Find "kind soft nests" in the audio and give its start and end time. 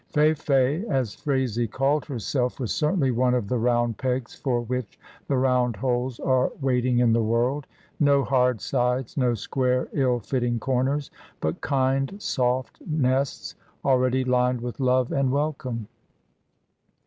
11.61-13.53